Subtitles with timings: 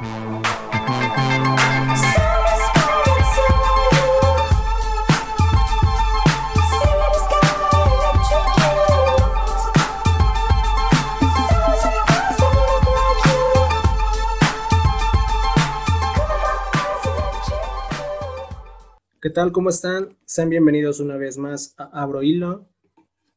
[0.00, 0.04] ¿Qué
[19.30, 19.50] tal?
[19.50, 20.16] ¿Cómo están?
[20.24, 22.64] Sean bienvenidos una vez más a Abro Hilo.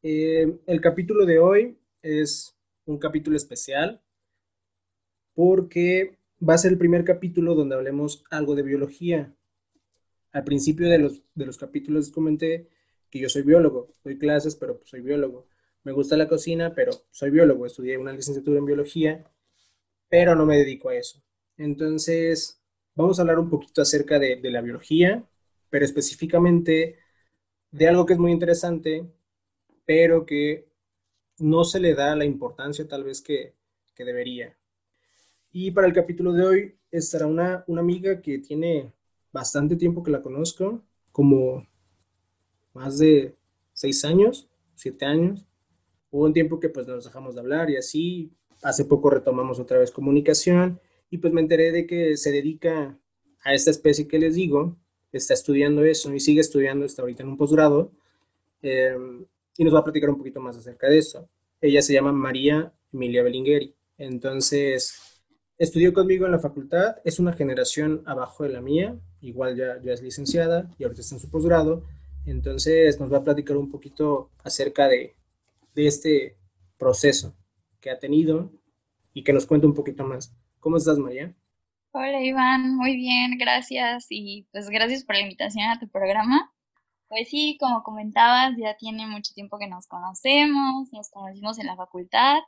[0.04, 2.56] Eh, el capítulo de hoy es
[2.86, 4.00] un capítulo especial
[5.34, 9.32] porque va a ser el primer capítulo donde hablemos algo de biología.
[10.32, 12.68] Al principio de los, de los capítulos comenté
[13.10, 15.46] que yo soy biólogo, doy clases, pero pues soy biólogo.
[15.84, 19.24] Me gusta la cocina, pero soy biólogo, estudié una licenciatura en biología,
[20.10, 21.22] pero no me dedico a eso.
[21.58, 22.62] Entonces,
[22.96, 25.24] vamos a hablar un poquito acerca de, de la biología,
[25.70, 26.98] pero específicamente
[27.72, 29.06] de algo que es muy interesante,
[29.86, 30.72] pero que
[31.40, 33.54] no se le da la importancia tal vez que,
[33.98, 34.58] debería.
[35.52, 38.94] Y para el capítulo de hoy estará una, una amiga que tiene
[39.32, 41.66] bastante tiempo que la conozco, como
[42.74, 43.36] más de
[43.74, 45.46] seis años, siete años.
[46.10, 48.32] Hubo un tiempo que pues nos dejamos de hablar y así.
[48.64, 52.98] Hace poco retomamos otra vez comunicación y pues me enteré de que se dedica
[53.44, 54.76] a esta especie que les digo
[55.12, 57.92] está estudiando eso y sigue estudiando, está ahorita en un posgrado,
[58.62, 58.96] eh,
[59.58, 61.28] y nos va a platicar un poquito más acerca de eso.
[61.60, 63.74] Ella se llama María Emilia Bellingheri.
[63.98, 65.11] Entonces,
[65.62, 70.02] estudió conmigo en la facultad, es una generación abajo de la mía, igual ya, es
[70.02, 71.84] licenciada y ahorita está en su posgrado.
[72.26, 75.14] Entonces, nos va a platicar un poquito acerca de,
[75.76, 76.36] de este
[76.80, 77.36] proceso
[77.80, 78.50] que ha tenido
[79.14, 80.34] y que nos cuente un poquito más.
[80.60, 81.32] ¿Cómo estás, María?
[81.92, 86.52] Hola Iván, muy bien, gracias y pues gracias por la invitación a tu programa.
[87.08, 91.76] Pues sí, como comentabas, ya tiene mucho tiempo que nos conocemos, nos conocimos en la
[91.76, 92.40] facultad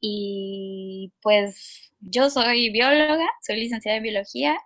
[0.00, 4.58] y pues yo soy bióloga, soy licenciada en biología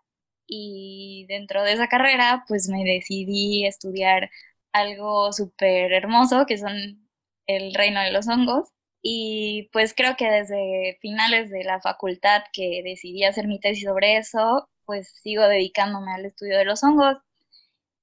[0.46, 4.30] y dentro de esa carrera pues me decidí estudiar
[4.72, 7.08] algo súper hermoso que son
[7.46, 8.68] el reino de los hongos
[9.06, 14.16] y pues creo que desde finales de la facultad que decidí hacer mi tesis sobre
[14.16, 17.18] eso, pues sigo dedicándome al estudio de los hongos.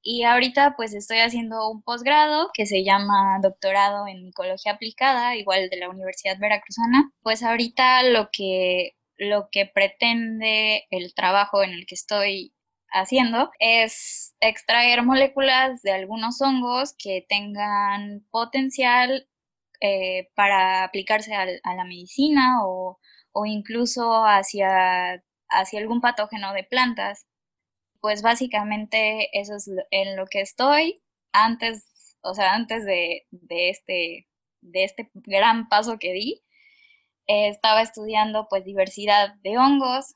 [0.03, 5.69] Y ahorita pues estoy haciendo un posgrado que se llama doctorado en micología aplicada, igual
[5.69, 7.12] de la Universidad Veracruzana.
[7.22, 12.53] Pues ahorita lo que, lo que pretende el trabajo en el que estoy
[12.91, 19.28] haciendo es extraer moléculas de algunos hongos que tengan potencial
[19.79, 23.00] eh, para aplicarse a, la medicina o,
[23.45, 27.25] incluso hacia, hacia algún patógeno de plantas.
[28.01, 31.01] Pues básicamente eso es en lo que estoy
[31.31, 34.28] antes, o sea, antes de, este,
[34.62, 36.41] de este gran paso que di.
[37.28, 40.16] Eh, estaba estudiando pues diversidad de hongos,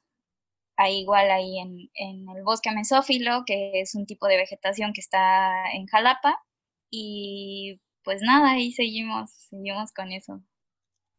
[0.76, 5.02] ahí igual ahí en, en, el bosque mesófilo, que es un tipo de vegetación que
[5.02, 6.44] está en Jalapa,
[6.90, 10.42] y pues nada, ahí seguimos, seguimos con eso.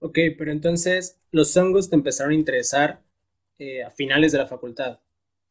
[0.00, 3.02] Ok, pero entonces los hongos te empezaron a interesar
[3.58, 5.00] eh, a finales de la facultad.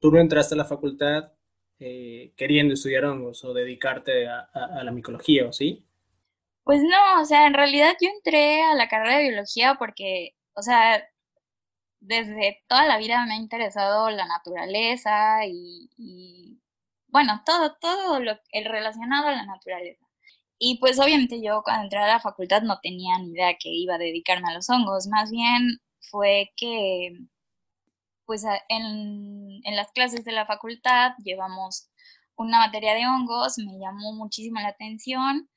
[0.05, 1.31] Tú no entraste a la facultad
[1.79, 5.83] eh, queriendo estudiar hongos o dedicarte a, la micología, ¿o sí?
[6.63, 10.61] Pues no, o sea, en realidad yo entré a la carrera de biología porque, o
[10.61, 11.03] sea,
[12.01, 16.61] desde toda la vida me ha interesado la naturaleza y, y
[17.07, 20.05] bueno, todo, todo lo el relacionado a la naturaleza.
[20.59, 23.95] Y pues obviamente yo cuando entré a la facultad no tenía ni idea que iba
[23.95, 27.17] a dedicarme a los hongos, más bien fue que
[28.25, 31.89] pues en, en las clases de la facultad llevamos
[32.35, 35.49] una materia de hongos, me llamó muchísimo la atención,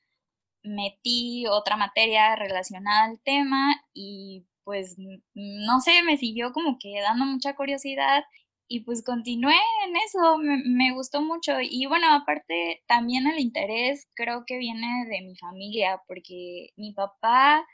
[0.63, 4.97] metí otra materia relacionada al tema y pues
[5.33, 8.23] no sé, me siguió como que dando mucha curiosidad
[8.67, 9.55] y pues continué
[9.87, 11.53] en eso, me, gustó mucho.
[11.59, 17.65] Y bueno, aparte también el interés creo que viene de mi familia, porque mi papá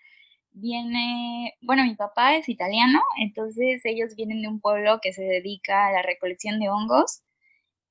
[0.55, 5.87] viene, bueno, mi papá es italiano, entonces ellos vienen de un pueblo que se dedica
[5.87, 7.21] a la recolección de hongos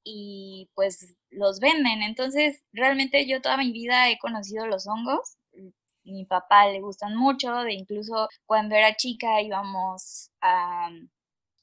[0.04, 2.02] y pues los venden.
[2.02, 5.36] Entonces, realmente yo toda mi vida he conocido los hongos.
[6.04, 10.90] Mi papá le gustan mucho, de incluso cuando era chica íbamos a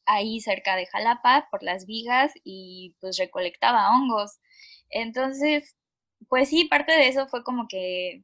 [0.06, 4.40] ahí cerca de Jalapa por las vigas y pues recolectaba hongos.
[4.90, 5.76] Entonces,
[6.30, 8.24] pues sí, parte de eso fue como que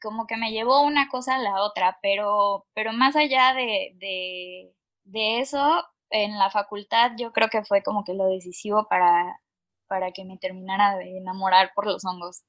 [0.00, 4.72] como que me llevó una cosa a la otra, pero, pero más allá de,
[5.04, 9.40] de, eso, en la facultad yo creo que fue como que lo decisivo para,
[9.88, 12.42] para que me terminara de enamorar por los hongos.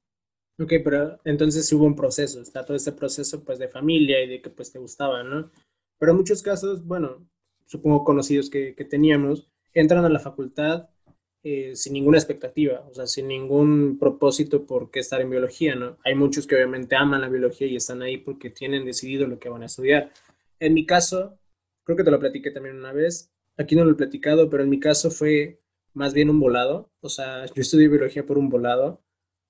[0.60, 4.42] Ok, pero entonces hubo un proceso, está todo este proceso pues de familia y de
[4.42, 5.52] que pues te gustaba, ¿no?
[6.00, 7.28] Pero en muchos casos, bueno,
[7.66, 10.90] supongo conocidos que, que teníamos, entran a la facultad
[11.50, 15.98] eh, sin ninguna expectativa, o sea, sin ningún propósito por qué estar en biología, ¿no?
[16.04, 19.48] Hay muchos que obviamente aman la biología y están ahí porque tienen decidido lo que
[19.48, 20.12] van a estudiar.
[20.60, 21.40] En mi caso,
[21.86, 24.70] creo que te lo platiqué también una vez, aquí no lo he platicado, pero en
[24.70, 25.58] mi caso fue
[25.94, 29.00] más bien un volado, o sea, yo estudié biología por un volado,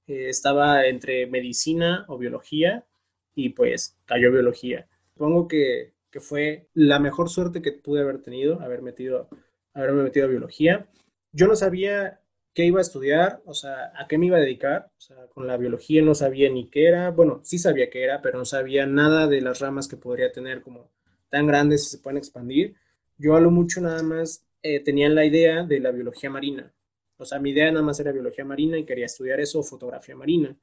[0.06, 2.86] eh, estaba entre medicina o biología
[3.34, 4.88] y pues cayó biología.
[5.14, 9.30] Supongo que, que, fue la mejor suerte que pude haber tenido, haber metido,
[9.74, 10.88] haberme metido a biología.
[11.32, 12.20] Yo no sabía
[12.54, 14.92] qué iba a estudiar, o sea, a qué me iba a dedicar,
[15.34, 18.46] con la biología no sabía ni qué era, bueno, sí sabía qué era, pero no
[18.46, 20.90] sabía nada de las ramas que podría tener como
[21.30, 22.76] tan grandes y se pueden expandir.
[23.18, 26.74] Yo a lo mucho nada más eh, tenía la idea de la biología marina,
[27.18, 30.56] o sea, mi idea nada más era biología marina y quería estudiar eso, fotografía marina.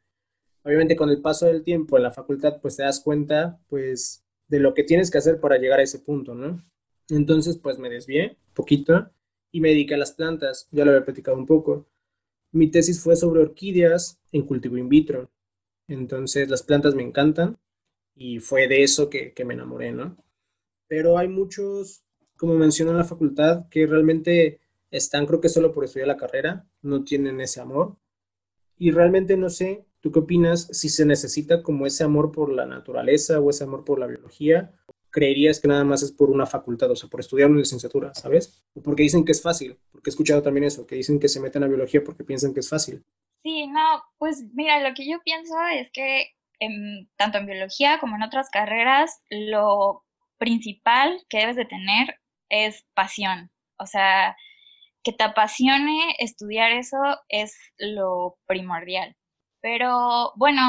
[0.63, 4.61] Obviamente con el paso del tiempo en la facultad, pues te das cuenta, pues, de
[4.61, 6.63] lo que tienes que hacer para llegar a ese punto, ¿no?
[7.11, 9.11] Entonces, pues me desvié un poquito
[9.55, 11.87] y me dediqué a las plantas, ya lo había platicado un poco.
[12.51, 15.31] Mi tesis fue sobre orquídeas en cultivo in vitro.
[15.87, 17.57] Entonces, las plantas me encantan
[18.17, 20.17] y fue de eso que, que me enamoré, ¿no?
[20.89, 22.03] Pero hay muchos,
[22.37, 24.59] como mencionó en la facultad, que realmente
[24.91, 27.95] están creo que solo por estudiar la carrera, no tienen ese amor.
[28.77, 32.67] Y realmente no sé, ¿tú qué opinas si se necesita como ese amor por la
[32.67, 34.73] naturaleza o ese amor por la biología?
[35.15, 38.65] ¿Creerías que nada más es por una facultad, o sea, por estudiar una licenciatura, ¿sabes?
[38.83, 41.63] Porque dicen que es fácil, porque he escuchado también eso, que dicen que se meten
[41.63, 43.01] a biología porque piensan que es fácil.
[43.45, 46.31] Sí, no, pues mira, lo que yo pienso es que
[47.17, 50.03] tanto en biología como en otras carreras, lo
[50.39, 52.19] principal que debes de tener
[52.49, 53.53] es pasión.
[53.79, 54.37] O sea,
[55.05, 59.15] que te apasione estudiar eso es lo primordial.
[59.61, 60.61] Pero bueno,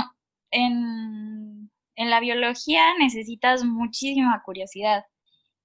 [0.52, 1.55] en,
[1.96, 5.04] en la biología necesitas muchísima curiosidad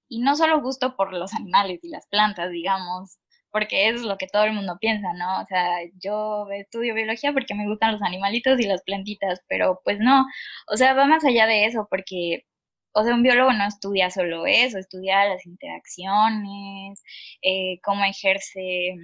[0.09, 3.19] y no solo gusto por los animales y las plantas, digamos,
[3.51, 5.41] porque es lo que todo el mundo piensa, ¿no?
[5.41, 9.99] O sea, yo estudio biología porque me gustan los animalitos y las plantitas, pero pues
[9.99, 10.25] no,
[10.67, 12.45] o sea, va más allá de eso, porque
[12.93, 17.03] o sea, un biólogo no estudia solo eso, estudia las interacciones,
[17.41, 18.95] eh, cómo ejerce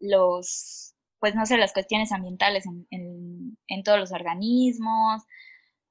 [0.00, 5.22] los, pues no sé, las cuestiones ambientales en, en, todos los organismos.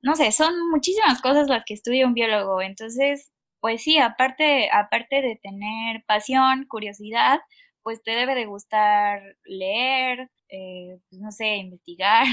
[0.01, 2.61] No sé, son muchísimas cosas las que estudia un biólogo.
[2.61, 7.39] Entonces, pues sí, aparte, aparte de tener pasión, curiosidad,
[7.83, 12.25] pues te debe de gustar leer, eh, pues no sé, investigar.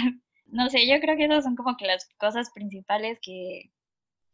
[0.47, 3.71] No sé, yo creo que esas son como que las cosas principales que,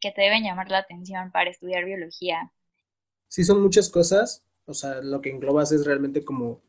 [0.04, 2.52] que te deben llamar la atención para estudiar biología?
[3.28, 6.60] Sí, son muchas cosas, o sea, lo que englobas es realmente como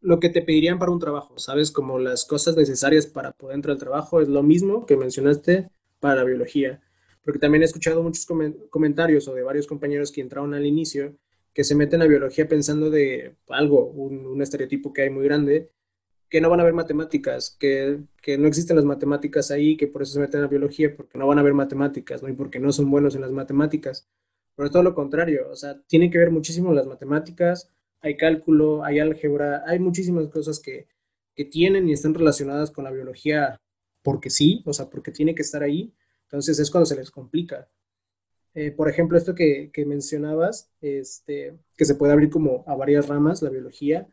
[0.00, 1.70] lo que te pedirían para un trabajo, ¿sabes?
[1.70, 5.68] Como las cosas necesarias para poder entrar al trabajo, es lo mismo que mencionaste
[6.00, 6.80] para biología.
[7.24, 8.26] Porque también he escuchado muchos
[8.70, 11.12] comentarios o de varios compañeros que entraron al inicio
[11.58, 15.72] que se meten a biología pensando de algo, un, estereotipo que hay muy grande,
[16.30, 20.02] que no van a ver matemáticas, que, que, no existen las matemáticas ahí, que por
[20.02, 22.28] eso se meten a biología, porque no van a ver matemáticas, ¿no?
[22.28, 24.06] Y porque no son buenos en las matemáticas.
[24.54, 27.68] Pero es todo lo contrario, o sea, tiene que ver muchísimo las matemáticas,
[28.02, 30.86] hay cálculo, hay álgebra, hay muchísimas cosas que,
[31.34, 33.60] que tienen y están relacionadas con la biología
[34.08, 35.92] porque sí, o sea, porque tiene que estar ahí.
[36.22, 37.68] Entonces es cuando se les complica.
[38.54, 43.06] Eh, por ejemplo, esto que, que mencionabas, este, que se puede abrir como a varias
[43.06, 44.08] ramas, la biología,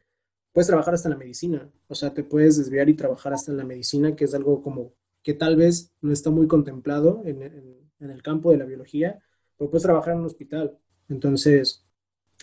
[0.51, 3.57] puedes trabajar hasta en la medicina, o sea, te puedes desviar y trabajar hasta en
[3.57, 4.91] la medicina, que es algo como
[5.23, 7.41] que tal vez no está muy contemplado en,
[8.01, 9.23] el campo de la biología,
[9.57, 10.75] pero puedes trabajar en un hospital.
[11.07, 11.85] Entonces,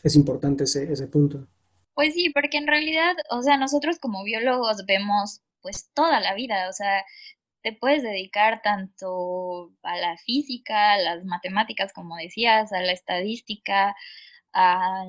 [0.03, 1.47] es importante ese, ese punto.
[1.93, 6.71] Pues sí, porque en realidad, o sea, nosotros como biólogos vemos pues toda la vida,
[6.71, 7.05] o sea,
[7.63, 13.95] te puedes dedicar tanto a la física, a las matemáticas, como decías, a la estadística,
[14.53, 15.05] a,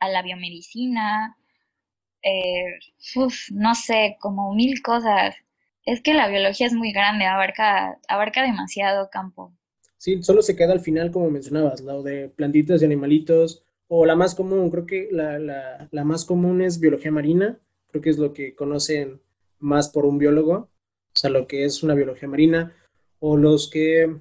[0.00, 1.36] la biomedicina,
[2.22, 2.64] eh,
[3.52, 5.36] no sé, como mil cosas.
[5.84, 9.52] Es que la biología es muy grande, abarca, abarca demasiado campo.
[9.98, 14.16] Sí, solo se queda al final, como mencionabas, lo de plantitas y animalitos, o la
[14.16, 17.58] más común, creo que la, la, más común es biología marina,
[17.88, 19.20] creo que es lo que conocen
[19.58, 20.68] más por un biólogo,
[21.22, 22.74] sea, lo que es una biología marina,
[23.18, 24.14] o los que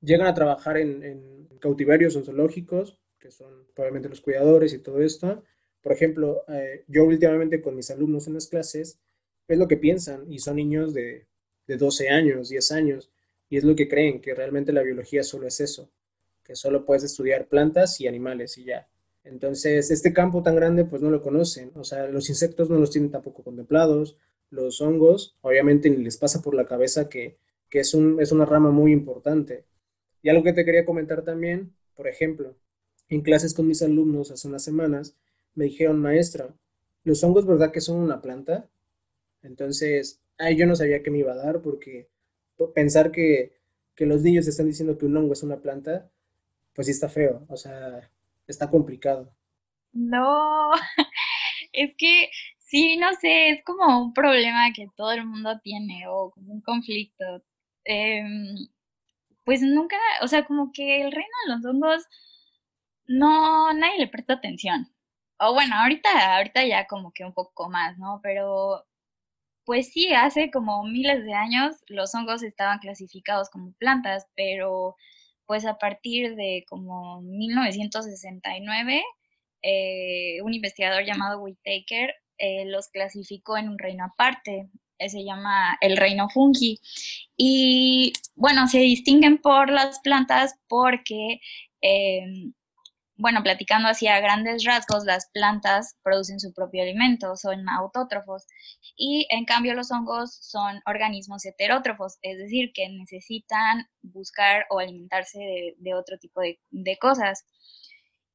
[0.00, 5.42] llegan a trabajar en, cautiverios o zoológicos, que son probablemente los cuidadores y todo esto,
[5.82, 8.98] por ejemplo, eh, yo últimamente con mis alumnos en las clases,
[9.48, 11.26] es lo que piensan y son niños de,
[11.66, 13.10] de 12 años, 10 años,
[13.48, 15.90] y es lo que creen, que realmente la biología solo es eso,
[16.44, 18.86] que solo puedes estudiar plantas y animales y ya.
[19.26, 21.72] Entonces, este campo tan grande, pues no lo conocen.
[21.74, 24.16] O sea, los insectos no los tienen tampoco contemplados.
[24.56, 27.36] Los hongos, obviamente, ni les pasa por la cabeza que,
[27.68, 29.64] que es, un, es una rama muy importante.
[30.22, 32.54] Y algo que te quería comentar también, por ejemplo,
[33.08, 35.14] en clases con mis alumnos hace unas semanas,
[35.54, 36.48] me dijeron, maestra,
[37.04, 38.66] ¿los hongos verdad que son una planta?
[39.42, 42.08] Entonces, ay, yo no sabía qué me iba a dar porque
[42.74, 43.52] pensar que,
[43.94, 46.10] que los niños están diciendo que un hongo es una planta,
[46.74, 48.08] pues sí está feo, o sea,
[48.46, 49.28] está complicado.
[49.92, 50.70] No,
[51.72, 52.30] es que
[52.66, 56.60] sí, no sé, es como un problema que todo el mundo tiene o como un
[56.62, 57.24] conflicto.
[57.84, 58.56] Em,
[59.44, 62.04] pues nunca, o sea, como que el reino de los hongos
[63.06, 64.92] no, nadie le presta atención.
[65.38, 68.20] O bueno, ahorita, ahorita ya como que un poco más, ¿no?
[68.22, 68.84] Pero
[69.64, 74.96] pues sí, hace como miles de años los hongos estaban clasificados como plantas, pero
[75.46, 79.02] pues a partir de como 1969,
[79.62, 85.76] eh, un investigador llamado Whitaker eh, los clasificó en un reino aparte, eh, se llama
[85.80, 86.80] el reino fungi.
[87.36, 91.40] Y bueno, se distinguen por las plantas porque
[91.80, 92.52] em,
[93.18, 98.46] bueno, platicando así a grandes rasgos, las plantas producen su propio alimento, son autótrofos,
[98.96, 105.74] y en cambio los hongos son organismos heterótrofos, es decir, que necesitan buscar o alimentarse
[105.78, 107.44] de, otro tipo de, cosas.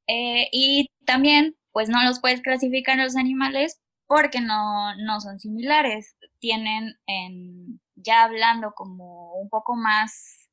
[0.08, 3.80] Eh, y también, pues no los puedes clasificar los animales
[4.12, 10.50] porque no, no son similares, tienen, en, ya hablando como un poco más,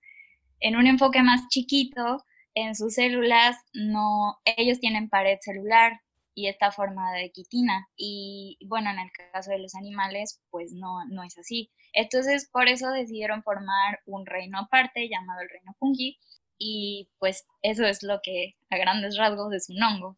[0.61, 2.25] en un enfoque más chiquito,
[2.55, 6.01] en sus células no, ellos tienen pared celular
[6.35, 7.89] y está formada de quitina.
[7.97, 11.73] Y bueno, en el caso de los animales, pues no, no es así.
[11.93, 16.17] Entonces, por eso decidieron formar un reino aparte llamado el reino fungi.
[16.59, 20.17] Y pues eso es lo que a grandes rasgos es un hongo.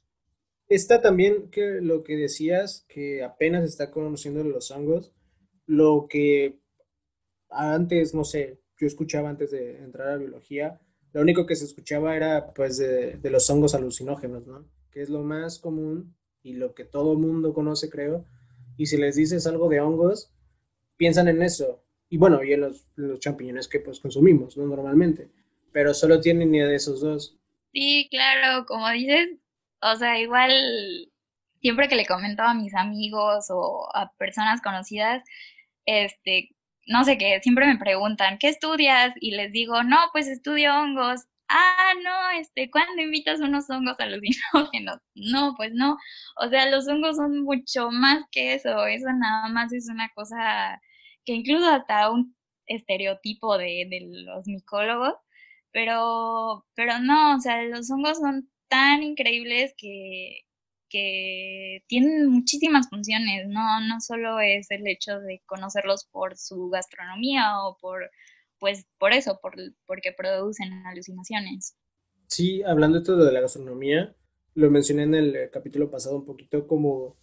[0.70, 5.10] Está también que lo que decías, que apenas está conociendo los hongos,
[5.66, 6.60] lo que
[7.50, 10.80] antes, no sé, yo escuchaba antes de entrar a biología,
[11.12, 14.64] lo único que se escuchaba era pues de, los hongos alucinógenos, ¿no?
[14.92, 18.24] Que es lo más común y lo que todo mundo conoce, creo.
[18.76, 20.30] Y si les dices algo de hongos,
[20.96, 21.82] piensan en eso.
[22.08, 22.86] Y bueno, y en los,
[23.18, 24.66] champiñones que pues consumimos, ¿no?
[24.66, 25.30] Normalmente.
[25.72, 27.36] Pero solo tienen idea de esos dos.
[27.72, 29.39] Sí, claro, como dices,
[29.82, 30.50] o sea, igual
[31.60, 35.22] siempre que le comento a mis amigos o a personas conocidas,
[35.86, 36.50] este,
[36.86, 39.14] no sé qué, siempre me preguntan, ¿qué estudias?
[39.20, 41.22] Y les digo, no, pues estudio hongos.
[41.48, 44.98] Ah, no, este, ¿cuándo invitas unos hongos alucinógenos?
[45.16, 45.96] No, pues no.
[46.36, 48.86] O sea, los hongos son mucho más que eso.
[48.86, 50.80] Eso nada más es una cosa
[51.24, 55.14] que incluso hasta un estereotipo de, de los micólogos.
[55.72, 60.46] Pero, pero no, o sea, los hongos son tan increíbles que,
[60.88, 67.62] que tienen muchísimas funciones, no, no solo es el hecho de conocerlos por su gastronomía
[67.64, 68.10] o por,
[68.58, 69.54] pues, por eso, por,
[69.86, 71.74] porque producen alucinaciones.
[72.28, 74.14] Sí, hablando todo de la gastronomía,
[74.54, 77.16] lo mencioné en el capítulo pasado un poquito como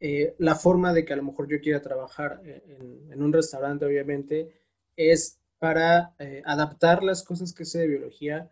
[0.00, 4.62] eh, la forma de que a lo mejor yo quiera trabajar en, un restaurante, obviamente,
[4.96, 8.48] es para eh, adaptar las cosas que sé de biología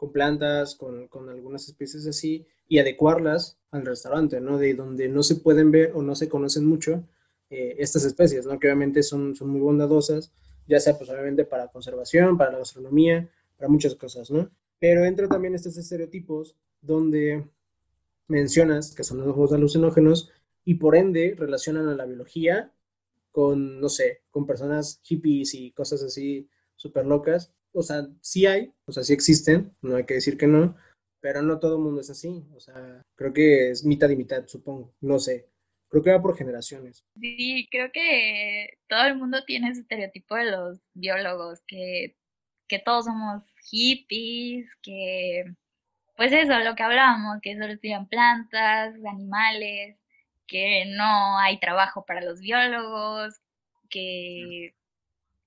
[0.00, 4.56] con plantas, con, con algunas especies así, y adecuarlas al restaurante, ¿no?
[4.56, 7.02] De donde no se pueden ver o no se conocen mucho
[7.50, 8.58] eh, estas especies, ¿no?
[8.58, 10.32] Que obviamente son, son muy bondadosas,
[10.66, 13.28] ya sea pues obviamente para conservación, para la gastronomía,
[13.58, 14.48] para muchas cosas, ¿no?
[14.78, 17.44] Pero entra también estos estereotipos donde
[18.26, 20.30] mencionas que son los juegos alucinógenos
[20.64, 22.72] y por ende relacionan a la biología
[23.32, 27.52] con, no sé, con personas hippies y cosas así súper locas.
[27.72, 30.76] O sea, sí hay, o sea, sí existen, no hay que decir que no,
[31.20, 32.44] pero no todo el mundo es así.
[32.54, 34.92] O sea, creo que es mitad y mitad, supongo.
[35.00, 35.46] No sé.
[35.88, 37.04] Creo que va por generaciones.
[37.20, 42.16] Sí, creo que todo el mundo tiene ese estereotipo de los biólogos, que,
[42.68, 45.44] que todos somos hippies, que
[46.16, 49.96] pues eso, lo que hablábamos, que solo estudian plantas, animales,
[50.46, 53.40] que no hay trabajo para los biólogos,
[53.88, 54.74] que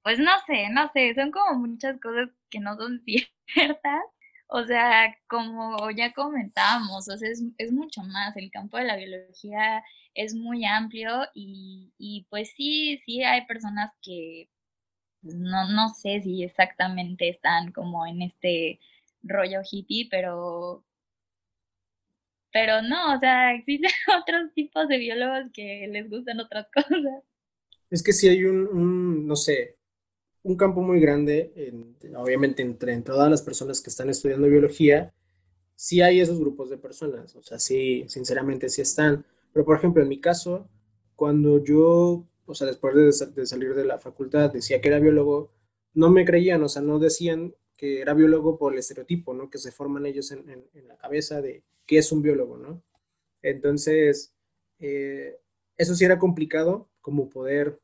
[0.04, 3.02] pues no sé, no sé, son como muchas cosas que no son
[3.48, 4.04] ciertas
[4.56, 9.84] o sea, como ya comentábamos, o sea, es, mucho más, el campo de la biología
[10.14, 14.50] es muy amplio y, pues sí, sí hay personas que
[15.24, 18.80] no, no sé si exactamente están como en este
[19.24, 20.86] rollo hippie, pero,
[22.52, 23.92] pero no, o sea, existen
[24.22, 27.24] otros tipos de biólogos que les gustan otras cosas.
[27.90, 29.78] Es que sí hay un no sé,
[30.44, 31.74] un campo muy grande,
[32.18, 35.14] obviamente entre todas las personas que están estudiando biología,
[35.76, 39.26] sí hay esos grupos de personas, o sea, sí, sinceramente sí están.
[39.54, 40.68] Pero, por ejemplo, en mi caso,
[41.16, 45.50] cuando yo, o sea, después de, salir de la facultad, decía que era biólogo,
[45.94, 49.50] no me creían, o sea, no decían que era biólogo por el estereotipo, ¿no?
[49.50, 52.82] Que se forman ellos en, la cabeza de qué es un biólogo, ¿no?
[53.42, 54.32] Entonces,
[54.80, 55.36] eh,
[55.78, 57.78] eso sí era complicado, como poder,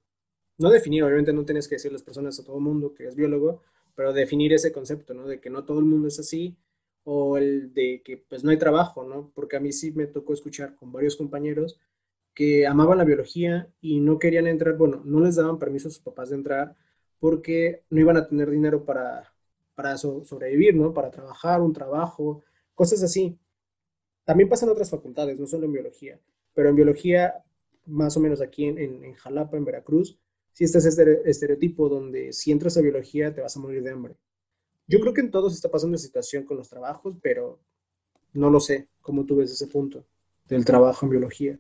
[0.60, 3.16] no definir, obviamente no tienes que decir las personas a todo el mundo que es
[3.16, 3.64] biólogo,
[3.96, 5.28] pero definir ese concepto, ¿no?
[5.28, 6.56] De que no todo el mundo es así,
[7.04, 9.32] o el de que pues no hay trabajo, ¿no?
[9.34, 11.80] Porque a mí sí me tocó escuchar con varios compañeros
[12.34, 16.02] que amaban la biología y no querían entrar, bueno, no les daban permiso a sus
[16.02, 16.76] papás de entrar
[17.20, 19.34] porque no iban a tener dinero para,
[19.76, 20.94] para sobrevivir, ¿no?
[20.94, 22.44] Para trabajar, un trabajo,
[22.76, 23.38] cosas así.
[24.24, 26.20] También pasan otras facultades, no solo en biología,
[26.54, 27.44] pero en biología,
[27.86, 30.18] más o menos aquí en, en, Jalapa, en Veracruz,
[30.54, 34.16] sí está ese estereotipo donde si entras a biología te vas a morir de hambre.
[34.88, 37.60] Yo creo que en todos está pasando esa situación con los trabajos, pero
[38.34, 40.06] no lo sé, ¿cómo tú ves ese punto
[40.46, 41.60] del trabajo en biología?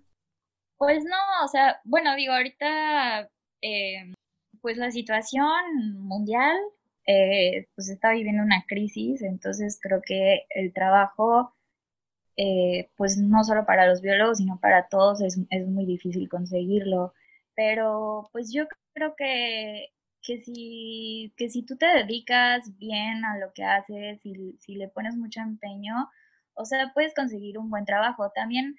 [0.78, 3.30] Pues no, o sea, bueno, digo, ahorita
[3.62, 4.14] eh,
[4.62, 6.58] pues la situación mundial
[7.12, 11.56] eh, pues está viviendo una crisis, entonces creo que el trabajo,
[12.38, 17.14] eh, pues no solo para los biólogos, sino para todos es, muy difícil conseguirlo.
[17.60, 19.90] Pero pues yo creo que,
[20.24, 24.88] que, si, que si tú te dedicas bien a lo que haces, y si le
[24.88, 26.10] pones mucho empeño,
[26.54, 28.32] o sea, puedes conseguir un buen trabajo.
[28.34, 28.78] También,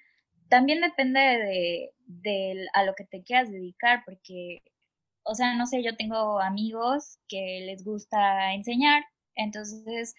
[0.49, 4.63] también depende de, de a lo que te quieras dedicar, porque
[5.23, 9.03] o sea, no sé, yo tengo amigos que les gusta enseñar,
[9.35, 10.15] entonces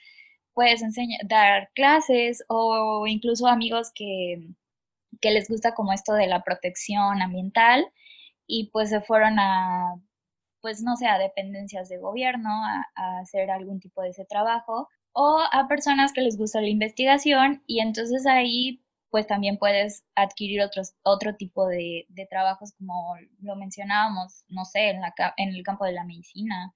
[0.54, 4.46] puedes enseñar, dar clases o incluso amigos que,
[5.20, 7.92] que les gusta como esto de la protección ambiental
[8.52, 9.94] y pues se fueron a,
[10.60, 14.88] pues no sé, a dependencias de gobierno a, a hacer algún tipo de ese trabajo
[15.12, 20.62] o a personas que les gusta la investigación y entonces ahí pues también puedes adquirir
[20.62, 25.84] otros, otro tipo de, trabajos como lo mencionábamos, no sé, en, la, en el campo
[25.84, 26.74] de la medicina.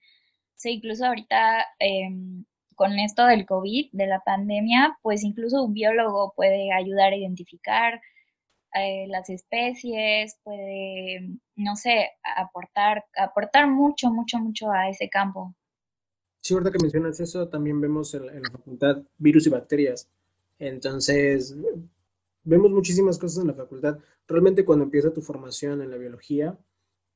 [0.54, 6.34] Sí, incluso ahorita em, con esto del COVID, de la pandemia, pues incluso un biólogo
[6.36, 8.00] puede ayudar a identificar
[8.80, 15.54] eh, las especies, puede, no sé, aportar, aportar mucho, mucho, mucho a ese campo.
[16.40, 20.08] Sí, ahorita que mencionas eso, también vemos en la facultad virus y bacterias.
[20.58, 21.56] Entonces,
[22.44, 23.98] vemos muchísimas cosas en la facultad.
[24.26, 26.56] Realmente cuando empieza tu formación en la biología,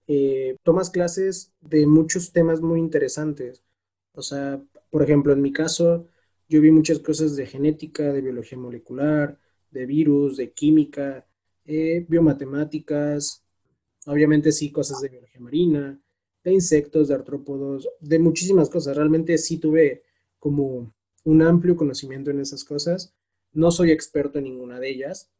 [0.08, 3.64] eh, tomas clases de muchos temas muy interesantes.
[4.12, 6.08] O sea, por ejemplo, en mi caso,
[6.48, 9.38] yo vi muchas cosas de genética, de biología molecular,
[9.70, 11.24] de virus, de química,
[11.70, 13.42] eh, biomatemáticas,
[14.06, 16.00] obviamente sí, cosas de biología marina,
[16.44, 18.96] de insectos, de artrópodos, de muchísimas cosas.
[18.96, 20.02] Realmente sí tuve
[20.38, 20.92] como
[21.24, 23.14] un amplio conocimiento en esas cosas
[23.52, 25.30] no soy experto en ninguna de ellas,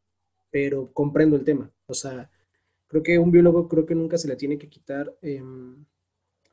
[0.51, 1.71] pero comprendo el tema.
[1.87, 2.29] O sea,
[2.87, 5.85] creo que un biólogo creo que nunca se le tiene que quitar em,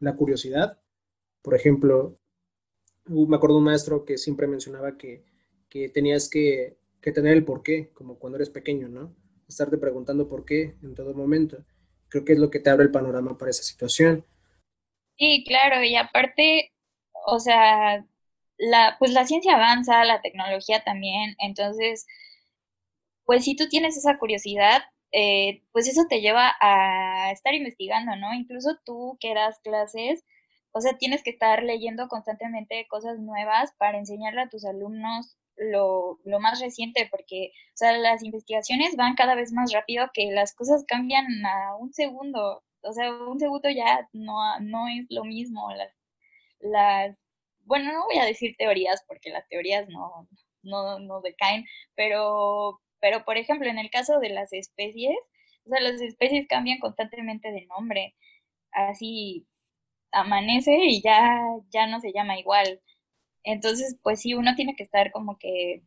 [0.01, 0.79] la curiosidad.
[1.43, 2.15] Por ejemplo,
[3.07, 5.25] me acuerdo un maestro que siempre mencionaba que,
[5.93, 9.11] tenías que, que, tener el por qué, como cuando eres pequeño, ¿no?
[9.49, 11.59] Estarte preguntando por qué en todo momento.
[12.11, 14.25] Creo que es lo que te abre el panorama para esa situación.
[15.19, 16.73] Sí, claro, y aparte,
[17.27, 18.07] o sea,
[18.59, 22.07] la, pues la ciencia avanza, la tecnología también, entonces,
[23.25, 24.83] pues si tú tienes esa curiosidad,
[25.13, 28.35] eh, pues eso te lleva a estar investigando, ¿no?
[28.35, 30.25] Incluso tú que das clases,
[30.73, 36.19] o sea, tienes que estar leyendo constantemente cosas nuevas para enseñarle a tus alumnos lo,
[36.25, 40.55] lo, más reciente, porque, o sea, las investigaciones van cada vez más rápido que las
[40.55, 42.63] cosas cambian a un segundo.
[42.83, 45.71] O sea, un segundo ya no, no es lo mismo.
[45.73, 45.93] Las,
[46.61, 47.17] las
[47.69, 50.29] bueno, no voy a decir teorías porque las teorías no,
[50.63, 55.17] no, no decaen, pero, pero por ejemplo, en el caso de las especies,
[55.67, 58.15] o sea, las especies cambian constantemente de nombre.
[58.73, 59.47] Así
[60.13, 61.41] amanece y ya,
[61.71, 62.81] ya no se llama igual.
[63.49, 65.83] Entonces, pues sí, uno tiene que estar como que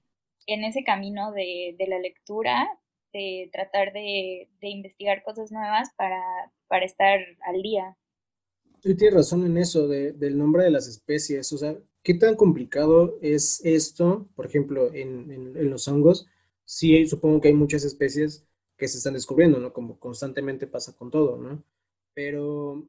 [0.47, 2.67] en ese camino de, de la lectura,
[3.13, 6.19] de tratar de, de investigar cosas nuevas para,
[6.67, 7.95] para estar al día.
[8.81, 11.53] Tú tienes razón en eso del nombre de las especies.
[11.53, 14.25] O sea, ¿qué tan complicado es esto?
[14.35, 16.25] Por ejemplo, en, los hongos,
[16.65, 18.43] sí supongo que hay muchas especies
[18.75, 19.71] que se están descubriendo, ¿no?
[19.71, 21.63] Como constantemente pasa con todo, ¿no?
[22.15, 22.87] Pero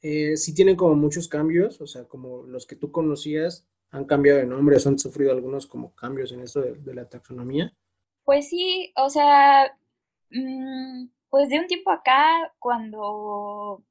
[0.00, 4.40] eh, sí tienen como muchos cambios, o sea, como los que tú conocías han cambiado
[4.40, 7.72] de nombre, han sufrido algunos como cambios en esto de, la taxonomía.
[8.24, 9.72] Pues sí, o sea,
[10.30, 13.84] mm, pues de un tiempo acá, cuando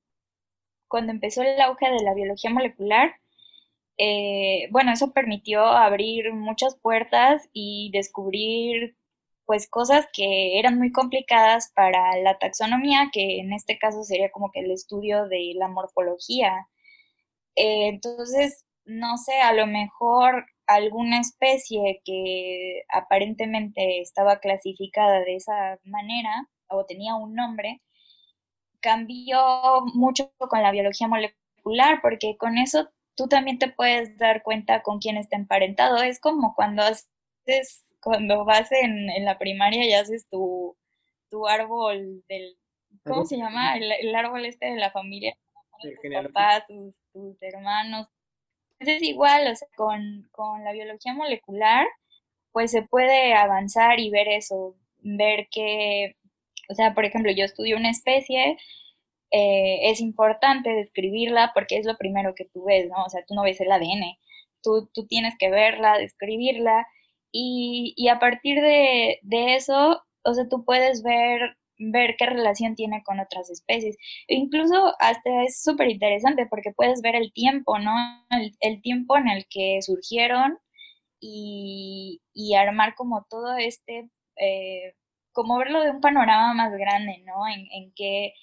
[0.89, 3.15] cuando empezó el auge de la biología molecular,
[3.97, 8.97] eh, bueno, eso permitió abrir muchas puertas y descubrir
[9.45, 14.51] pues cosas que eran muy complicadas para la taxonomía, que en este caso sería como
[14.51, 16.67] que el estudio de la morfología.
[17.55, 25.79] Eh, entonces, no sé, a lo mejor alguna especie que aparentemente estaba clasificada de esa
[25.83, 27.81] manera o tenía un nombre,
[28.81, 29.41] cambió
[29.93, 34.99] mucho con la biología molecular, porque con eso tú también te puedes dar cuenta con
[34.99, 35.97] quién está emparentado.
[36.01, 40.75] Es como cuando haces, cuando vas en, la primaria y haces tu,
[41.29, 42.57] tu árbol del,
[43.03, 43.77] ¿cómo se llama?
[43.77, 45.37] El, árbol este de la familia,
[45.81, 45.93] tus
[46.23, 46.65] papás,
[47.13, 48.07] tus, hermanos.
[48.79, 51.87] Es igual, o sea, con, con la biología molecular,
[52.51, 56.15] pues se puede avanzar y ver eso, ver que,
[56.69, 58.57] o sea, por ejemplo, yo estudio una especie,
[59.31, 63.03] eh, es importante describirla porque es lo primero que tú ves, ¿no?
[63.05, 64.17] O sea, tú no ves el ADN,
[64.61, 66.87] tú, tú tienes que verla, describirla
[67.31, 72.75] y, y a partir de, de, eso, o sea, tú puedes ver, ver qué relación
[72.75, 73.97] tiene con otras especies.
[74.27, 77.93] E incluso hasta es súper interesante porque puedes ver el tiempo, ¿no?
[78.59, 80.57] El, tiempo en el que surgieron
[81.19, 84.95] y, y armar como todo este, eh,
[85.31, 87.47] como verlo de un panorama más grande, ¿no?
[87.47, 88.33] En, en qué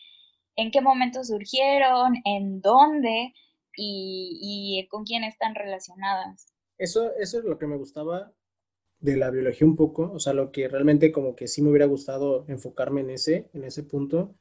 [0.61, 3.33] en qué momento surgieron, en dónde
[3.77, 6.53] y, con quién están relacionadas.
[6.77, 8.33] Eso, eso es lo que me gustaba
[9.01, 11.87] de la biología un poco, o sea, lo que realmente como que sí me hubiera
[11.87, 14.35] gustado enfocarme en ese, en ese punto.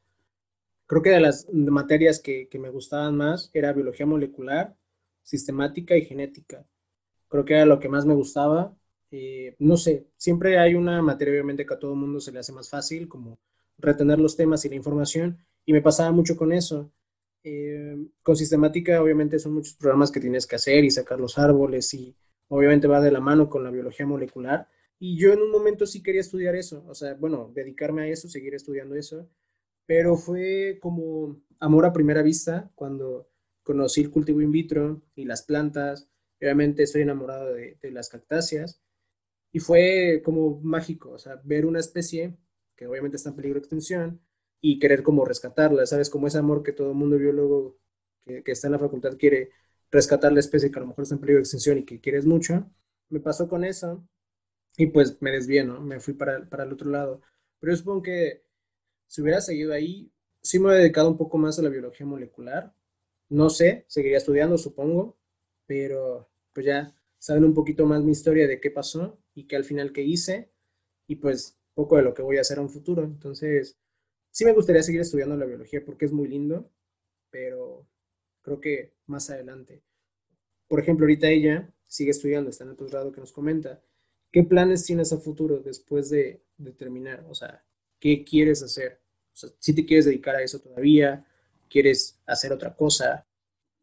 [0.88, 4.76] Creo que de las materias que, me gustaban más era biología molecular,
[5.24, 6.66] sistemática y genética.
[7.30, 8.76] Creo que era lo que más me gustaba.
[9.12, 12.54] Eh, no sé, siempre hay una materia obviamente que a todo mundo se le hace
[12.54, 13.40] más fácil, como
[13.78, 16.92] retener los temas y la información, y me pasaba mucho con eso.
[17.44, 21.94] Eh, con sistemática, obviamente, son muchos programas que tienes que hacer y sacar los árboles
[21.94, 22.16] y
[22.50, 24.68] obviamente va de la mano con la biología molecular.
[25.00, 28.28] Y yo en un momento sí quería estudiar eso, o sea, bueno, dedicarme a eso,
[28.28, 29.30] seguir estudiando eso,
[29.86, 33.28] pero fue como amor a primera vista cuando
[33.64, 36.10] conocí el cultivo in vitro y las plantas.
[36.42, 38.82] Obviamente estoy enamorado de, las cactáceas
[39.52, 42.38] y fue como mágico, o sea, ver una especie
[42.76, 44.22] que obviamente está en peligro de extinción,
[44.62, 46.10] y querer como rescatarla, ¿sabes?
[46.10, 47.78] Como ese amor que todo mundo biólogo
[48.26, 49.52] que, está en la facultad quiere
[49.92, 52.26] rescatar la especie que a lo mejor está en peligro de extinción y que quieres
[52.26, 52.70] mucho.
[53.10, 54.08] Me pasó con eso
[54.78, 55.82] y pues me desvié, ¿no?
[55.82, 57.22] Me fui para, para el otro lado.
[57.60, 58.44] Pero yo supongo que
[59.08, 62.74] si hubiera seguido ahí, sí me hubiera dedicado un poco más a la biología molecular.
[63.30, 65.18] No sé, seguiría estudiando, supongo,
[65.68, 69.66] pero pues ya saben un poquito más mi historia de qué pasó y qué al
[69.66, 70.50] final qué hice
[71.08, 73.04] y pues poco de lo que voy a hacer en un futuro.
[73.04, 73.78] Entonces,
[74.32, 76.70] sí me gustaría seguir estudiando la biología porque es muy lindo,
[77.32, 77.88] pero
[78.50, 79.82] creo que más adelante.
[80.68, 83.80] Por ejemplo, ahorita ella sigue estudiando, está en el posgrado que nos comenta.
[84.32, 86.42] ¿Qué planes tienes a futuro después de,
[86.78, 87.24] terminar?
[87.30, 87.62] O sea,
[88.00, 89.00] ¿qué quieres hacer?
[89.34, 91.26] O sea, si te quieres dedicar a eso todavía,
[91.70, 93.26] quieres hacer otra cosa.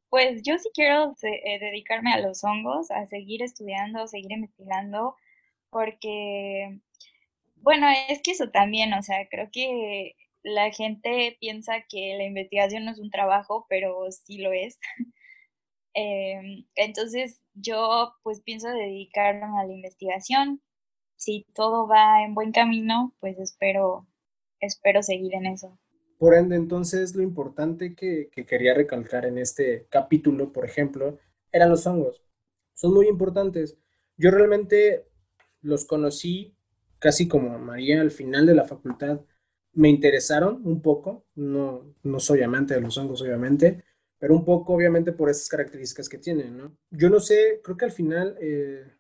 [0.09, 5.17] Pues yo sí quiero eh, dedicarme a los hongos, a seguir estudiando, seguir investigando,
[5.71, 6.81] porque,
[7.57, 10.15] bueno, es que eso también, o sea, creo que
[10.47, 14.79] la gente piensa que la investigación no es un trabajo, pero sí lo es.
[15.99, 20.61] Em, entonces yo pues pienso dedicarme a la investigación.
[21.17, 24.07] Si todo va en buen camino, pues espero,
[24.61, 25.79] espero seguir en eso.
[26.19, 31.19] Por ende, entonces lo importante que, que quería recalcar en este capítulo, por ejemplo,
[31.51, 32.23] eran los hongos.
[32.75, 33.79] Son muy importantes.
[34.19, 35.07] Yo realmente
[35.63, 36.55] los conocí
[36.99, 39.23] casi como María al final de la facultad
[39.77, 43.85] me interesaron un poco, no, no soy amante de los hongos obviamente,
[44.19, 46.77] pero un poco obviamente por esas características que tienen, ¿no?
[46.91, 48.91] Yo no sé, creo que al final eh,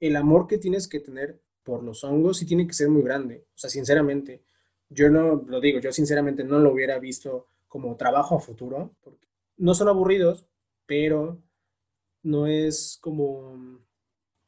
[0.00, 3.46] el amor que tienes que tener por los hongos sí tiene que ser muy grande,
[3.54, 4.42] o sea, sinceramente,
[4.90, 9.26] yo no lo digo, yo sinceramente no lo hubiera visto como trabajo a futuro, porque
[9.56, 10.44] no son aburridos,
[10.84, 11.38] pero
[12.22, 13.80] no es como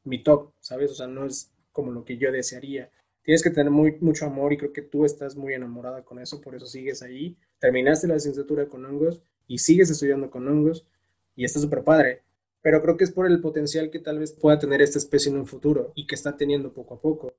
[0.05, 0.91] mi top, ¿sabes?
[0.91, 2.91] O sea, no es como lo que yo desearía
[3.27, 6.41] tienes que tener muy, mucho amor y creo que tú estás muy enamorada con eso,
[6.41, 7.37] por eso sigues ahí.
[7.59, 10.87] Terminaste la licenciatura con hongos y sigues estudiando con hongos
[11.35, 12.23] y está súper padre.
[12.63, 15.39] Pero creo que es por el potencial que tal vez pueda tener esta especie en
[15.39, 17.35] un futuro y que está teniendo poco a poco.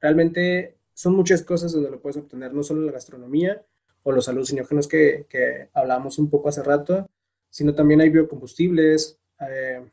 [0.00, 3.64] Realmente son muchas cosas donde lo puedes obtener, no solo la gastronomía
[4.02, 7.08] o los alucinógenos que, que hablamos un poco hace rato,
[7.48, 9.86] sino también hay biocombustibles, eh,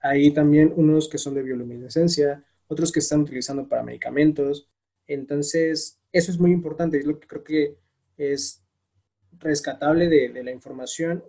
[0.00, 4.66] hay también unos que son de bioluminescencia, otros que están utilizando para medicamentos,
[5.06, 7.76] entonces, eso es muy importante, es lo que creo que
[8.16, 8.64] es
[9.38, 11.22] rescatable de, la información.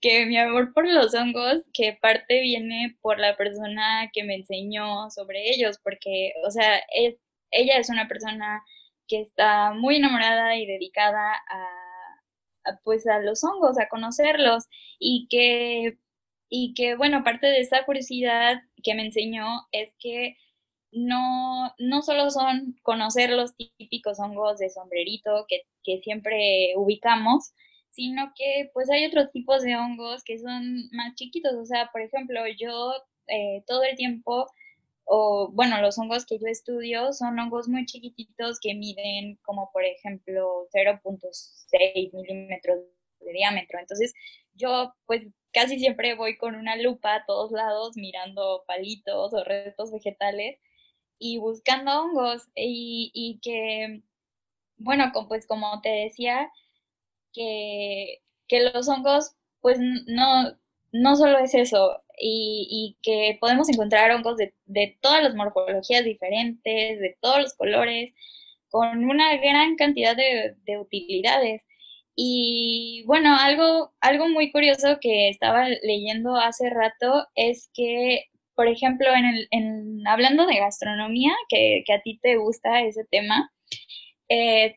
[0.00, 5.10] Que mi amor por los hongos, que parte viene por la persona que me enseñó
[5.10, 7.16] sobre ellos, porque, o sea, es,
[7.50, 8.62] ella es una persona
[9.06, 14.64] que está muy enamorada y dedicada a, pues a los hongos, a conocerlos
[14.98, 15.98] y que
[16.56, 20.36] y que, bueno, parte de esa curiosidad que me enseñó es que
[20.94, 27.52] no, no solo son conocer los típicos hongos de sombrerito que, que siempre ubicamos,
[27.90, 31.54] sino que pues hay otros tipos de hongos que son más chiquitos.
[31.54, 32.92] O sea, por ejemplo, yo
[33.28, 34.46] eh, todo el tiempo,
[35.04, 39.84] o bueno, los hongos que yo estudio son hongos muy chiquititos que miden como por
[39.84, 42.78] ejemplo 0.6 milímetros
[43.20, 43.78] de diámetro.
[43.78, 44.12] Entonces,
[44.54, 49.92] yo pues casi siempre voy con una lupa a todos lados mirando palitos o restos
[49.92, 50.58] vegetales
[51.18, 54.02] y buscando hongos y, y que,
[54.78, 56.50] bueno, pues como te decía,
[57.32, 60.56] que, que los hongos pues no,
[60.92, 66.04] no solo es eso, y, y que podemos encontrar hongos de, de, todas las morfologías
[66.04, 68.12] diferentes, de todos los colores,
[68.70, 71.62] con una gran cantidad de, de utilidades.
[72.16, 79.08] Y bueno, algo, algo muy curioso que estaba leyendo hace rato es que, por ejemplo,
[79.14, 83.50] en el, en, hablando de gastronomía, que, a ti te gusta ese tema,
[84.28, 84.76] eh,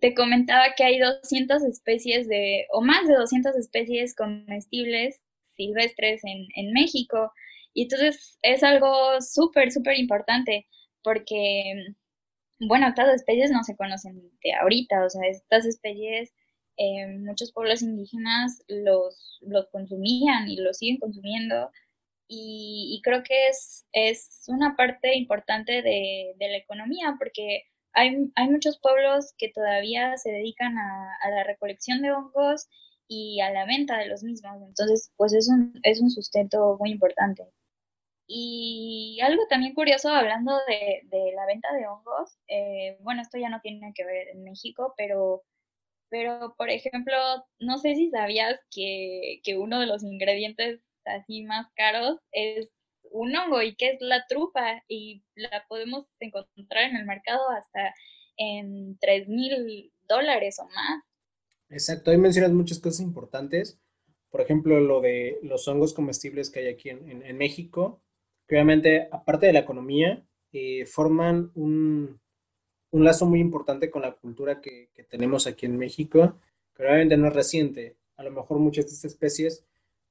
[0.00, 5.20] te comentaba que hay 200 especies de, o más de 200 especies comestibles
[5.56, 7.32] silvestres en, en México.
[7.74, 10.66] Y entonces es algo súper, súper importante
[11.02, 11.74] porque,
[12.60, 16.32] bueno, estas especies no se conocen de ahorita, o sea, estas especies
[16.76, 21.70] eh, muchos pueblos indígenas los, los consumían y los siguen consumiendo.
[22.28, 28.30] Y, y creo que es, es, una parte importante de, de la economía porque hay,
[28.34, 32.68] hay, muchos pueblos que todavía se dedican a, a, la recolección de hongos
[33.08, 34.56] y a la venta de los mismos.
[34.66, 37.44] Entonces, pues es un, es un sustento muy importante.
[38.26, 43.50] Y algo también curioso, hablando de, de la venta de hongos, eh, bueno, esto ya
[43.50, 45.42] no tiene que ver en México, pero
[46.14, 47.16] pero, por ejemplo,
[47.58, 52.68] no sé si sabías que, que uno de los ingredientes así más caros es
[53.10, 57.94] un hongo y que es la trufa y la podemos encontrar en el mercado hasta
[58.36, 61.02] en 3 mil dólares o más.
[61.70, 63.80] Exacto, ahí mencionas muchas cosas importantes.
[64.30, 68.00] Por ejemplo, lo de los hongos comestibles que hay aquí en, en, México,
[68.48, 72.18] que obviamente, aparte de la economía, eh, forman un,
[72.90, 76.36] un lazo muy importante con la cultura que, que tenemos aquí en México,
[76.74, 77.96] que obviamente no es reciente.
[78.16, 79.64] A lo mejor muchas de estas especies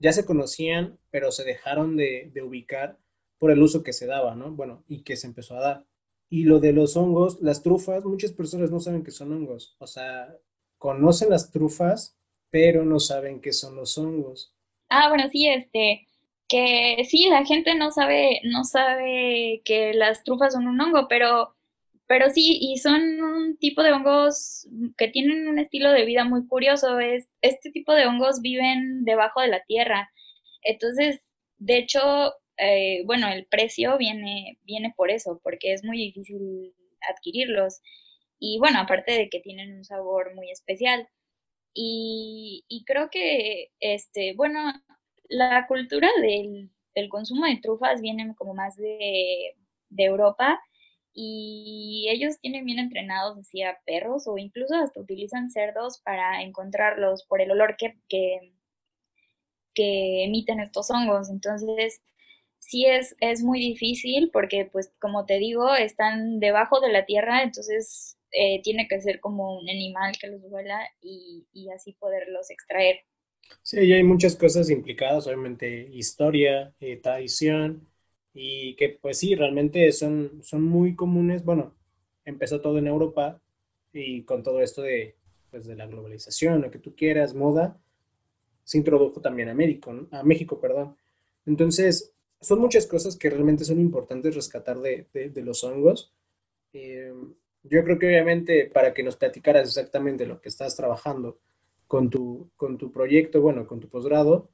[0.04, 2.98] ya se conocían, pero se dejaron de, de, ubicar
[3.40, 4.52] por el uso que se daba, ¿no?
[4.52, 5.84] Bueno, y que se empezó a dar.
[6.30, 9.78] Y lo de los hongos, las trufas, muchas personas no saben que son hongos.
[9.80, 10.36] O sea,
[10.78, 12.18] conocen las trufas,
[12.52, 14.54] pero no saben qué son los hongos.
[14.90, 16.06] Ah, bueno, sí, este,
[16.50, 21.56] que sí, la gente no sabe, no sabe que las trufas son un hongo, pero
[22.08, 26.46] pero sí, y son un tipo de hongos que tienen un estilo de vida muy
[26.48, 27.00] curioso.
[27.00, 30.12] Es, este tipo de hongos viven debajo de la tierra.
[30.64, 31.22] Entonces,
[31.58, 36.74] de hecho, eh, bueno, el precio viene, viene por eso, porque es muy difícil
[37.10, 37.82] adquirirlos.
[38.40, 41.08] Y bueno, aparte de que tienen un sabor muy especial.
[41.74, 44.60] Y, y creo que, este, bueno,
[45.30, 49.56] la cultura del, del, consumo de trufas viene como más de,
[49.90, 50.60] de Europa
[51.14, 57.42] y ellos tienen bien entrenados decía perros o incluso hasta utilizan cerdos para encontrarlos por
[57.42, 58.54] el olor que, que,
[59.74, 61.30] que emiten estos hongos.
[61.30, 62.02] Entonces,
[62.60, 67.44] sí es, es muy difícil porque, pues, como te digo, están debajo de la tierra,
[67.44, 72.50] entonces eh, tiene que ser como un animal que los vuela y, y así poderlos
[72.52, 73.02] extraer.
[73.62, 77.88] Sí, y hay muchas cosas implicadas, obviamente historia, eh, tradición,
[78.34, 81.44] y que pues sí, realmente son, son muy comunes.
[81.44, 81.74] Bueno,
[82.26, 83.40] empezó todo en Europa
[83.94, 85.16] y con todo esto de,
[85.52, 87.80] pues, de la globalización, lo que tú quieras, moda,
[88.64, 90.08] se introdujo también a México, ¿no?
[90.12, 90.96] a México, perdón.
[91.46, 96.14] Entonces, son muchas cosas que realmente son importantes rescatar de, de, de los hongos.
[96.74, 97.14] Eh,
[97.64, 101.40] yo creo que obviamente para que nos platicaras exactamente lo que estás trabajando
[101.88, 104.50] con tu, con tu proyecto, bueno, con tu posgrado,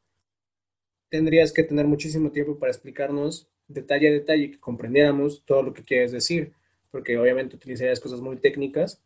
[1.09, 5.83] tendrías que tener muchísimo tiempo para explicarnos detalle a detalle, que comprendiéramos todo lo que
[5.83, 6.53] quieres decir,
[6.91, 8.99] porque obviamente utilizarías cosas muy técnicas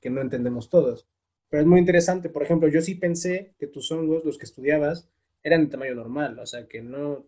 [0.00, 1.06] que no entendemos todas.
[1.48, 5.08] Pero es muy interesante, por ejemplo, yo sí pensé que tus hongos, los que estudiabas,
[5.42, 7.24] eran de tamaño normal, o sea, que no,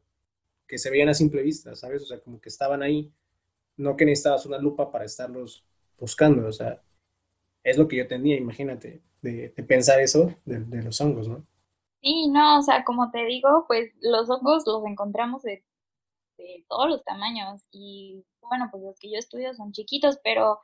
[0.68, 2.02] que se veían a simple vista, ¿sabes?
[2.02, 3.10] O sea, como que estaban ahí,
[3.76, 5.64] no que necesitabas una lupa para estarlos
[5.98, 6.78] buscando, o sea,
[7.64, 11.44] es lo que yo tenía, imagínate, de, de pensar eso de, de, los hongos, ¿no?
[12.02, 15.64] Sí, no, o sea, como te digo, pues los hongos los encontramos de
[16.38, 20.60] de todos los tamaños y bueno, pues los que yo estudio son chiquitos, pero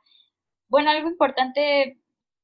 [0.69, 1.99] bueno, algo importante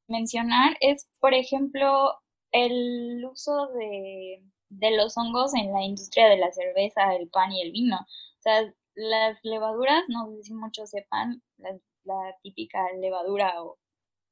[0.07, 2.13] mencionar es, por ejemplo,
[2.51, 7.61] el uso de, de los hongos en la industria de la cerveza, el pan y
[7.63, 7.97] el vino.
[7.99, 13.77] O sea, las levaduras, no sé si muchos sepan, la, la típica levadura o,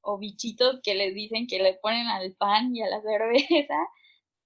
[0.02, 3.78] o bichitos que les dicen que le ponen al pan y a la cerveza,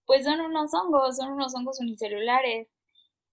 [0.08, 2.68] pues son unos hongos, son unos hongos unicelulares.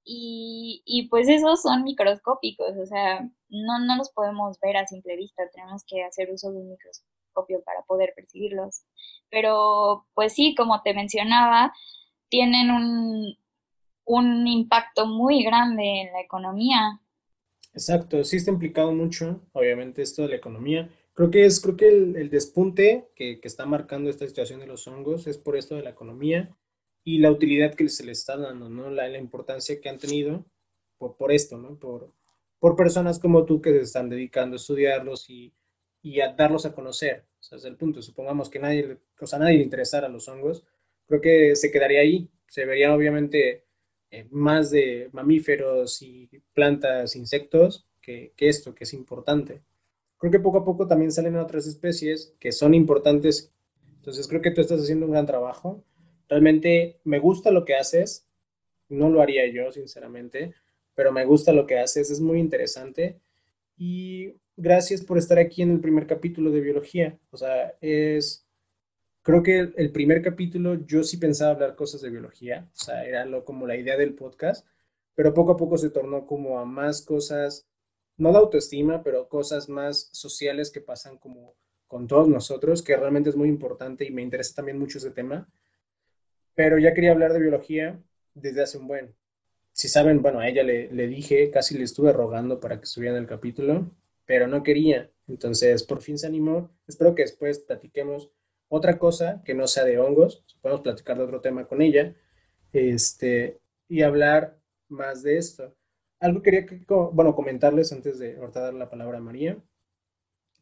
[0.05, 5.17] Y, y, pues esos son microscópicos, o sea, no, no los podemos ver a simple
[5.17, 8.83] vista, tenemos que hacer uso de un microscopio para poder percibirlos.
[9.31, 11.73] Pero pues sí, como te mencionaba,
[12.29, 13.39] tienen un,
[14.05, 17.01] un impacto muy grande en la economía.
[17.73, 20.91] Exacto, sí está implicado mucho, obviamente, esto de la economía.
[21.15, 24.87] Creo que es, creo que el, despunte que, que, está marcando esta situación de los
[24.87, 26.55] hongos es por esto de la economía
[27.05, 28.91] y la utilidad que se le está dando, ¿no?
[28.91, 30.45] La, la importancia que han tenido
[30.99, 31.79] por, por esto, ¿no?
[31.79, 32.11] Por,
[32.59, 35.53] por personas como tú que se están dedicando a estudiarlos y,
[36.03, 37.25] y a darlos a conocer.
[37.41, 38.01] O sea, es el punto.
[38.01, 40.65] Supongamos que nadie, o sea, nadie le interesara los hongos,
[41.07, 42.31] creo que se quedaría ahí.
[42.49, 43.65] Se verían obviamente
[44.11, 49.61] eh, más de mamíferos y plantas, insectos, que, que, esto, que es importante.
[50.19, 53.51] Creo que poco a poco también salen otras especies que son importantes.
[53.99, 55.85] Entonces creo que tú estás haciendo un gran trabajo
[56.29, 58.25] Realmente me gusta lo que haces,
[58.89, 60.55] no lo haría yo, sinceramente,
[60.95, 63.19] pero me gusta lo que haces, es muy interesante.
[63.77, 67.19] Y gracias por estar aquí en el primer capítulo de biología.
[67.31, 68.47] O sea, es,
[69.23, 73.25] creo que el primer capítulo yo sí pensaba hablar cosas de biología, o sea, era
[73.25, 74.67] lo, como la idea del podcast,
[75.15, 77.67] pero poco a poco se tornó como a más cosas,
[78.17, 81.55] no de autoestima, pero cosas más sociales que pasan como
[81.87, 85.47] con todos nosotros, que realmente es muy importante y me interesa también mucho ese tema
[86.55, 87.99] pero ya quería hablar de biología
[88.35, 89.15] desde hace un buen.
[89.73, 93.17] Si saben, bueno, a ella le, le dije, casi le estuve rogando para que estuviera
[93.17, 93.89] en el capítulo,
[94.27, 95.11] pero no quería.
[95.29, 96.71] Entonces, por fin se animó.
[96.87, 98.29] Espero que después platiquemos
[98.69, 100.43] otra cosa que no sea de hongos.
[100.63, 102.15] Podemos platicar de otro tema con ella
[102.73, 105.75] este, y hablar más de esto.
[106.21, 109.57] Algo quería que, bueno, comentarles antes de ahorita dar la palabra a María,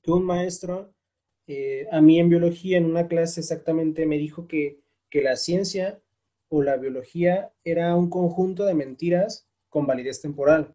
[0.02, 0.92] que un maestro
[1.46, 4.78] eh, a mí en biología, en una clase exactamente, me dijo que
[5.12, 6.00] que la ciencia
[6.48, 10.74] o la biología era un conjunto de mentiras con validez temporal.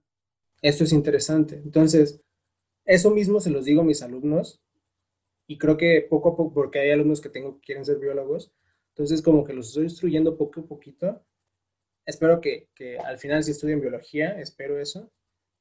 [0.61, 1.55] Esto es interesante.
[1.55, 2.23] Entonces,
[2.85, 4.61] eso mismo se los digo a mis alumnos
[5.47, 8.51] y creo que poco a poco, porque hay alumnos que tengo que quieren ser biólogos,
[8.89, 11.25] entonces como que los estoy instruyendo poco a poquito.
[12.05, 15.11] Espero que, que al final si estudien biología, espero eso.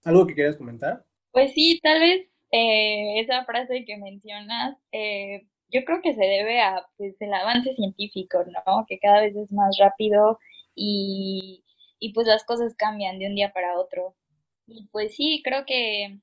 [0.04, 1.02] ¿Algo que quieras comentar?
[1.32, 6.60] Pues sí, tal vez eh, esa frase que mencionas, eh, yo creo que se debe
[6.60, 8.86] a pues, el avance científico, ¿no?
[8.88, 10.38] Que cada vez es más rápido
[10.74, 11.64] y,
[11.98, 14.14] y pues las cosas cambian de un día para otro.
[14.66, 16.18] Y pues sí, creo que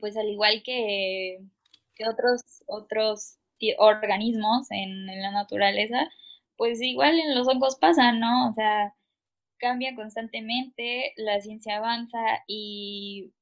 [0.00, 1.38] pues al igual que,
[1.94, 3.38] que otros, otros
[3.78, 6.08] organismos en, en, la naturaleza,
[6.56, 8.50] pues igual en los hongos pasa, ¿no?
[8.50, 8.94] O sea,
[9.58, 13.32] cambia constantemente, la ciencia avanza y,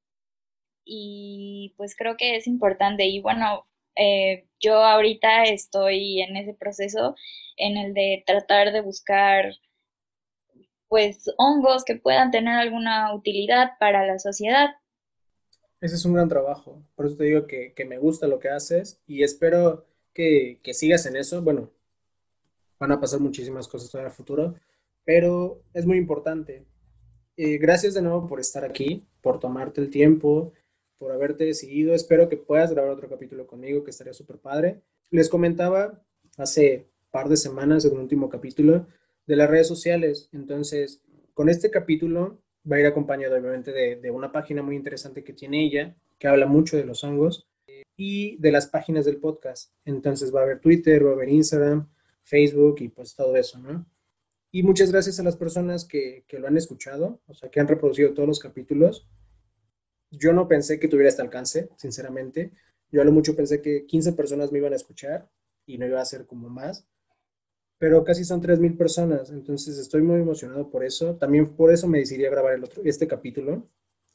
[0.84, 3.06] y pues creo que es importante.
[3.06, 7.14] Y bueno, eh, yo ahorita estoy en ese proceso
[7.56, 9.52] en el de tratar de buscar
[10.88, 14.68] pues hongos que puedan tener alguna utilidad para la sociedad.
[15.80, 18.50] Ese es un gran trabajo, por eso te digo que, que me gusta lo que
[18.50, 21.42] haces y espero que, que, sigas en eso.
[21.42, 21.70] Bueno,
[22.78, 24.54] van a pasar muchísimas cosas todavía el futuro,
[25.04, 26.66] pero es muy importante.
[27.36, 30.52] Eh, gracias de nuevo por estar aquí, por tomarte el tiempo,
[31.02, 31.94] por haberte decidido.
[31.96, 34.82] Espero que puedas grabar otro capítulo conmigo, que estaría súper padre.
[35.10, 36.00] Les comentaba
[36.38, 38.86] hace par de semanas, en un último capítulo,
[39.26, 40.28] de las redes sociales.
[40.32, 41.02] Entonces,
[41.34, 42.38] con este capítulo
[42.70, 46.28] va a ir acompañado obviamente de, de una página muy interesante que tiene ella, que
[46.28, 47.48] habla mucho de los hongos,
[47.96, 49.72] y de las páginas del podcast.
[49.84, 51.88] Entonces va a haber Twitter, va a haber Instagram,
[52.22, 53.84] Facebook y pues todo eso, ¿no?
[54.52, 57.66] Y muchas gracias a las personas que, que, lo han escuchado, o sea, que han
[57.66, 59.08] reproducido todos los capítulos
[60.18, 62.52] yo no pensé que tuviera este alcance, sinceramente.
[62.90, 65.28] Yo a lo mucho pensé que 15 personas me iban a escuchar
[65.66, 66.84] y no iba a ser como más,
[67.78, 71.16] pero casi son 3.000 personas, entonces estoy muy emocionado por eso.
[71.16, 73.66] También por eso me decidí a grabar el otro, este capítulo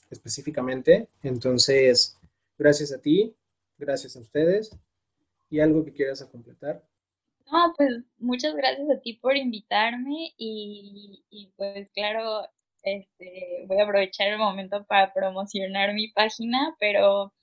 [0.09, 1.07] específicamente.
[1.23, 2.15] Entonces,
[2.57, 3.35] gracias a ti,
[3.77, 4.71] gracias a ustedes
[5.49, 6.81] y algo que quieras completar.
[7.51, 12.47] No, pues muchas gracias a ti por invitarme y, y pues claro,
[12.95, 17.33] este, voy a aprovechar el momento para promocionar mi página, pero,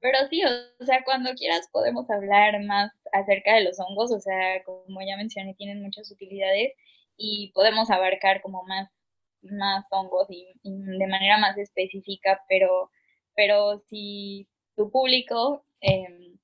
[0.00, 4.62] pero sí, o sea, cuando quieras podemos hablar más acerca de los hongos, o sea,
[4.64, 6.72] como ya mencioné, tienen muchas utilidades
[7.16, 8.90] y podemos abarcar como más,
[9.42, 12.90] más hongos y, de manera más específica, pero,
[13.34, 16.36] pero si tu público eh,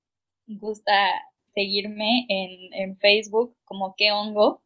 [0.47, 1.13] gusta
[1.55, 4.63] seguirme en, en Facebook como qué hongo,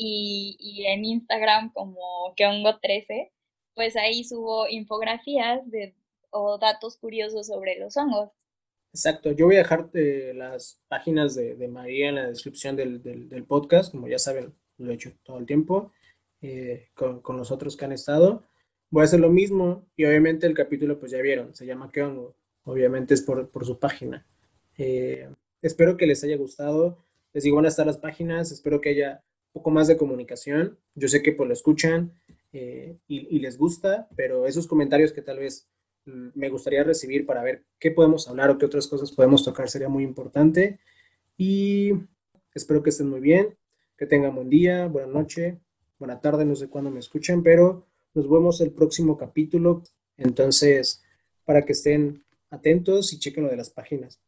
[0.00, 3.30] y, en Instagram como Keongo13,
[3.74, 5.94] pues ahí subo infografías de,
[6.30, 8.30] o datos curiosos sobre los hongos.
[8.92, 9.90] Exacto, yo voy a dejar
[10.34, 15.12] las páginas de, María en la descripción del, podcast, como ya saben, lo he hecho
[15.24, 15.92] todo el tiempo
[16.40, 18.42] eh, con, los otros que han estado.
[18.90, 22.02] Voy a hacer lo mismo y obviamente el capítulo pues ya vieron, se llama ¿Qué
[22.02, 22.34] hongo?
[22.64, 24.24] Obviamente es por, su página.
[24.78, 25.28] Eh,
[25.60, 26.98] espero que les haya gustado.
[27.34, 29.22] Les digo, van a estar las páginas, espero que haya
[29.58, 30.78] poco más de comunicación.
[30.94, 32.12] Yo sé que pues lo escuchan
[32.52, 35.66] eh, y les gusta, pero esos comentarios que tal vez
[36.34, 39.88] me gustaría recibir para ver qué podemos hablar o qué otras cosas podemos tocar sería
[39.88, 40.78] muy importante.
[41.36, 41.92] Y
[42.54, 43.54] espero que estén muy bien,
[43.96, 45.58] que tengan buen día, buena noche,
[45.98, 47.84] buena tarde, no sé cuándo me escuchen, pero
[48.14, 49.82] nos vemos el próximo capítulo.
[50.16, 51.02] Entonces,
[51.44, 54.18] para que estén atentos y chequen lo de las páginas.